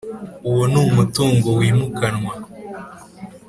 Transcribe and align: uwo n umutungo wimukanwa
uwo 0.49 0.63
n 0.73 0.75
umutungo 0.85 1.47
wimukanwa 1.59 2.33